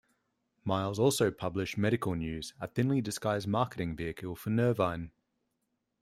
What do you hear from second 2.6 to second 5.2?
thinly disguised marketing vehicle for Nervine.